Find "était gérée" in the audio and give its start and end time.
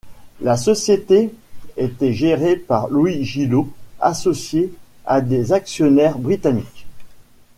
1.77-2.55